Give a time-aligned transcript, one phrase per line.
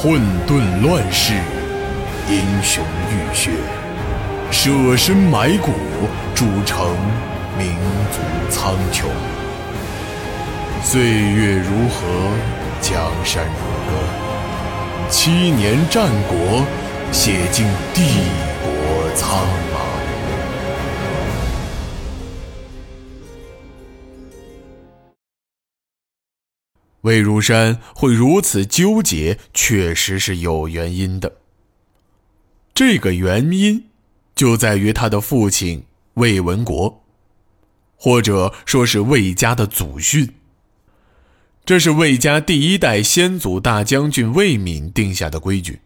[0.00, 1.34] 混沌乱世，
[2.30, 3.50] 英雄浴血，
[4.48, 5.72] 舍身埋骨，
[6.36, 6.86] 铸成
[7.58, 7.74] 民
[8.12, 9.06] 族苍穹。
[10.84, 12.06] 岁月如河，
[12.80, 16.64] 江山如歌，七年战国，
[17.10, 18.04] 写尽帝
[18.62, 19.36] 国苍
[19.74, 19.77] 茫。
[27.02, 31.36] 魏如山会如此纠结，确实是有原因的。
[32.74, 33.86] 这个原因
[34.34, 35.84] 就在于他的父亲
[36.14, 37.04] 魏文国，
[37.96, 40.34] 或者说是魏家的祖训。
[41.64, 45.80] 这是魏家第一代先祖大将军魏敏定下的规矩。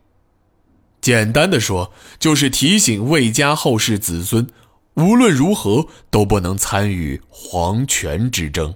[1.01, 4.47] 简单的说，就是提醒魏家后世子孙，
[4.95, 8.75] 无论如何都不能参与皇权之争。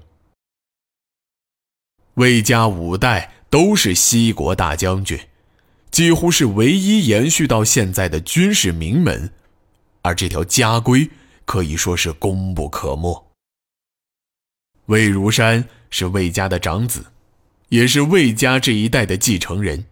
[2.16, 5.18] 魏家五代都是西国大将军，
[5.90, 9.30] 几乎是唯一延续到现在的军事名门，
[10.00, 11.10] 而这条家规
[11.44, 13.26] 可以说是功不可没。
[14.86, 17.04] 魏如山是魏家的长子，
[17.68, 19.84] 也是魏家这一代的继承人。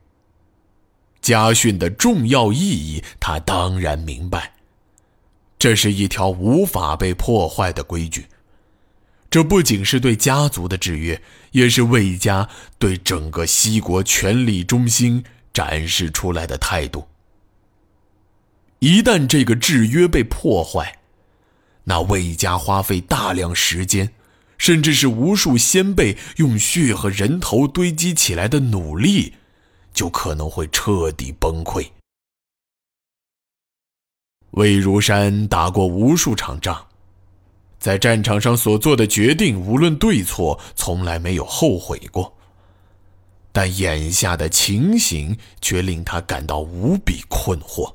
[1.20, 4.54] 家训的重要意义，他当然明白。
[5.58, 8.26] 这是一条无法被破坏的规矩。
[9.34, 17.08] 这不仅是对家族的制约，也是魏家对整个西国权力中心展示出来的态度。
[18.78, 21.00] 一旦这个制约被破坏，
[21.82, 24.08] 那魏家花费大量时间，
[24.56, 29.34] 甚至是无数先辈用血和人头堆积起来的努力，
[29.92, 31.84] 就可能会彻底崩溃。
[34.52, 36.86] 魏如山打过无数场仗。
[37.78, 42.36] 在战场上所做的决定，无论对错，从来没有后悔过。
[43.52, 47.94] 但眼下的情形却令他感到无比困惑。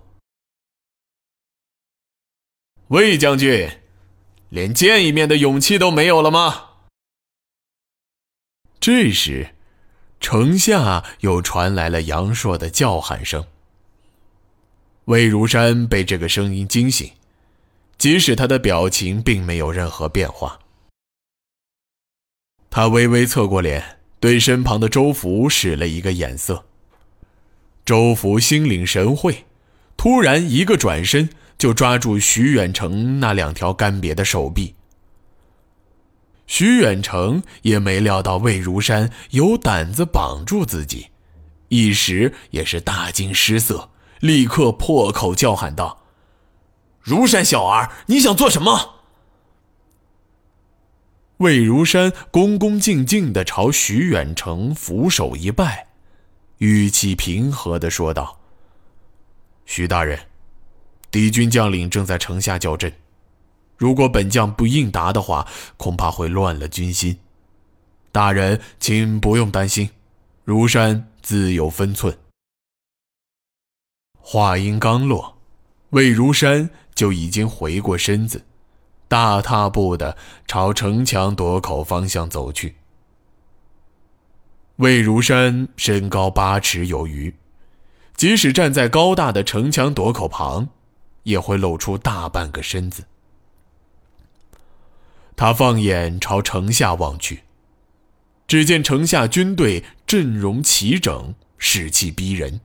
[2.88, 3.70] 魏将军，
[4.50, 6.68] 连见一面的勇气都没有了吗？
[8.80, 9.54] 这时，
[10.22, 13.46] 城下又传来了杨硕的叫喊声。
[15.06, 17.12] 魏如山被这个声音惊醒。
[18.00, 20.58] 即使他的表情并没有任何变化，
[22.70, 26.64] 他微微侧过脸，对身旁的周福使了一个眼色。
[27.84, 29.44] 周福心领神会，
[29.98, 34.76] 突然一个转身就抓住徐远成那两条干瘪的手臂。
[36.48, 41.08] 徐远成也没料到魏如山有胆子绑住自己，
[41.68, 43.90] 一时也是大惊失色，
[44.22, 45.99] 立刻破口叫喊道。
[47.02, 48.96] 如山小儿，你想做什么？
[51.38, 55.88] 魏如山恭恭敬敬的朝徐远成俯首一拜，
[56.58, 58.40] 语气平和的说道
[59.66, 60.20] ：“徐大人，
[61.10, 62.94] 敌军将领正在城下叫阵，
[63.78, 67.18] 如果本将不应答的话，恐怕会乱了军心。
[68.12, 69.90] 大人，请不用担心，
[70.44, 72.18] 如山自有分寸。”
[74.20, 75.38] 话音刚落。
[75.92, 78.44] 魏如山就已经回过身子，
[79.08, 82.76] 大踏步的朝城墙垛口方向走去。
[84.76, 87.34] 魏如山身高八尺有余，
[88.18, 90.68] 即使站在高大的城墙垛口旁，
[91.24, 93.06] 也会露出大半个身子。
[95.38, 97.44] 他放眼朝城下望去，
[98.46, 102.60] 只见城下军队阵容齐整，士气逼人。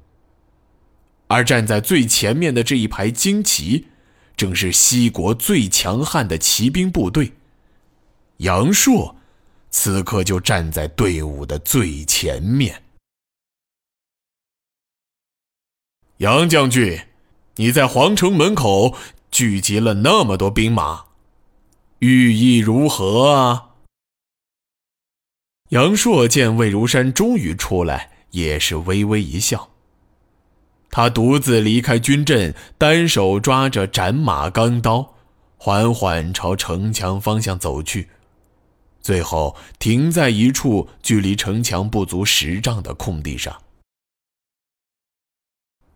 [1.28, 3.86] 而站在最前面的这一排旌旗，
[4.36, 7.32] 正是西国最强悍的骑兵部队。
[8.38, 9.16] 杨硕
[9.70, 12.82] 此刻就站在队伍的最前面。
[16.18, 17.06] 杨将军，
[17.56, 18.96] 你在皇城门口
[19.30, 21.06] 聚集了那么多兵马，
[21.98, 23.70] 寓意如何啊？
[25.70, 29.73] 杨硕见魏如山终于出来，也是微微一笑。
[30.94, 35.14] 他独自离开军阵，单手抓着斩马钢刀，
[35.56, 38.10] 缓缓朝城墙方向走去，
[39.02, 43.60] 最后停在一处距离城墙不足十丈的空地上。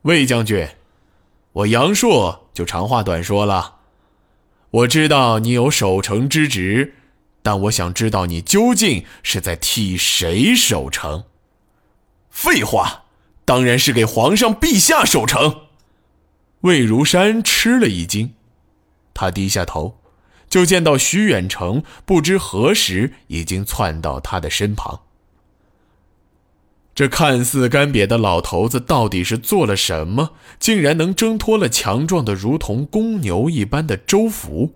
[0.02, 0.68] 魏将军，
[1.52, 3.76] 我杨硕就长话短说了。
[4.70, 6.94] 我知道你有守城之职，
[7.40, 11.22] 但我想知道你究竟是在替谁守城？
[12.30, 13.04] 废话。
[13.48, 15.60] 当然是给皇上陛下守城。
[16.60, 18.34] 魏如山吃了一惊，
[19.14, 19.96] 他低下头，
[20.50, 25.00] 就见到徐远成不知何时已经窜到他的身旁。
[26.94, 34.74] 这看似干瘪的老头子到底是做了什么，竟然能挣脱了强壮的如同公牛一般的周福？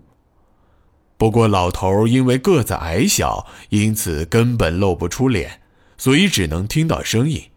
[1.15, 5.61] 不过老头因为个子矮小，因此根本露不出脸，
[5.95, 7.51] 所以只能听到声音。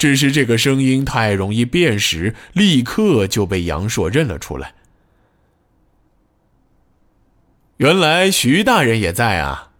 [0.00, 4.72] 只是这个声音太容易辨识，立刻就被杨硕认了出来。
[7.76, 9.72] 原来徐大人也在啊！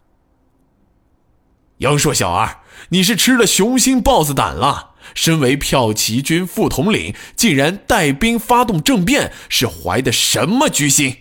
[1.79, 2.59] 杨硕小儿，
[2.91, 4.91] 你是吃了雄心豹子胆了？
[5.15, 11.17] 身为骠骑军副统领，竟然带兵发动政变，是怀的什么居心？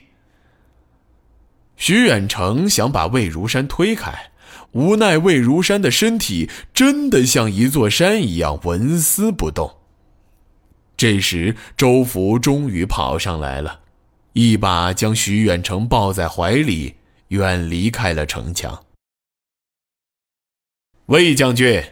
[1.78, 4.29] 徐远成想把魏如山推开，
[4.71, 9.77] 无奈魏如山的身体真的像一座山一样纹丝不动。
[10.95, 13.81] 这时，周福终于跑上来了。
[14.33, 16.95] 一把将徐远成抱在怀里，
[17.30, 18.86] 远离开了城墙。
[21.07, 21.83] 魏将军，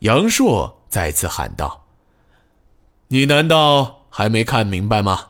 [0.00, 1.86] 杨硕再次喊道
[3.08, 5.28] ：“你难道还没看明白吗？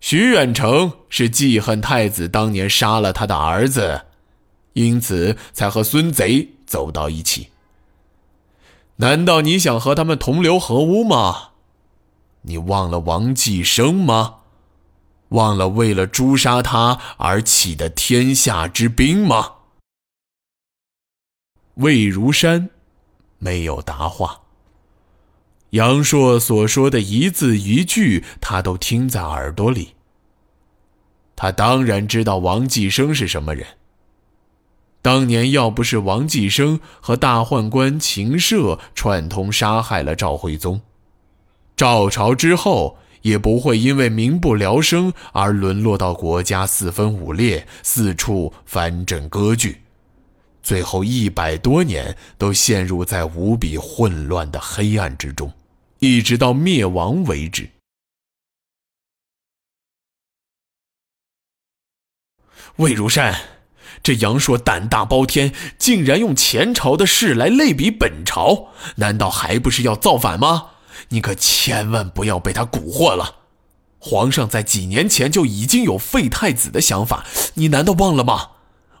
[0.00, 4.06] 徐远成是记恨太子当年杀了他的儿子，
[4.74, 7.48] 因此才和孙贼走到一起。
[8.96, 11.48] 难道你想和他们同流合污吗？
[12.42, 14.36] 你忘了王继生吗？”
[15.30, 19.54] 忘了为了诛杀他而起的天下之兵吗？
[21.76, 22.70] 魏如山
[23.38, 24.42] 没有答话。
[25.70, 29.94] 杨硕所说的一字一句，他都听在耳朵里。
[31.34, 33.66] 他当然知道王继生是什么人。
[35.04, 40.80] 当年要不是王继生和大宦官秦涉串通杀害了赵徽宗，
[41.76, 42.96] 赵朝之后。
[43.24, 49.80] 也不会因为民不聊生而沦落到国家四分五裂、四处藩镇割据，
[50.62, 55.50] 最后一百多年都陷入在无比混乱的黑暗之中，
[56.00, 57.70] 一直到灭亡为止。
[62.76, 63.34] 魏如山，
[64.02, 70.66] 这杨硕胆大包天，竟然用前朝的事来类比本朝，难道还不是要造反吗？
[71.08, 73.36] 你可千万不要被他蛊惑了。
[73.98, 77.24] 皇上在几年前就已经有废太子的想法，
[77.54, 78.48] 你难道忘了吗？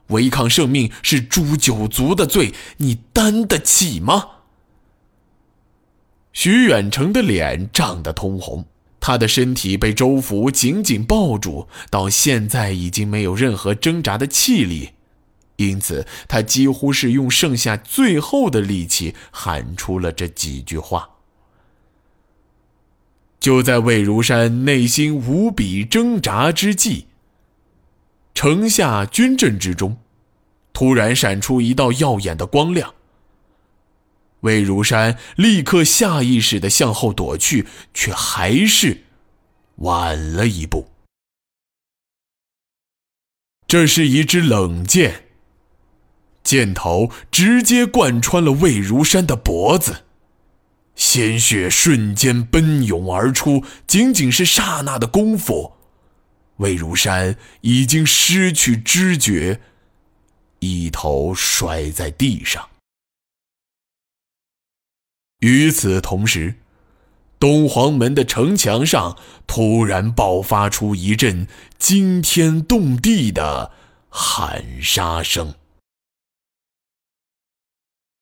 [0.08, 4.28] 违抗圣命是诛九族的罪，你担得起吗？
[6.32, 8.66] 徐远成的脸涨得通红，
[9.06, 14.92] 他的身体被周福紧紧抱住，到现在已经没有任何挣扎的气力，
[15.56, 21.10] 因此他几乎是用剩下最后的力气喊出了这几句话。
[23.38, 27.08] 就在魏如山内心无比挣扎之际，
[28.32, 29.98] 城下军阵之中，
[30.72, 32.94] 突然闪出一道耀眼的光亮。
[34.44, 39.04] 魏如山立刻下意识的向后躲去，却还是
[39.76, 40.90] 晚了一步。
[43.66, 45.24] 这是一支冷箭，
[46.42, 50.04] 箭头直接贯穿了魏如山的脖子。
[50.94, 55.72] 鲜血瞬间奔涌而出，仅仅是刹那的功夫，
[56.58, 59.60] 魏如山已经失去知觉，
[60.58, 62.68] 一头摔在地上。
[65.44, 66.54] 与此同时，
[67.38, 71.46] 东皇门的城墙上突然爆发出一阵
[71.78, 73.70] 惊天动地的
[74.08, 75.52] 喊杀声。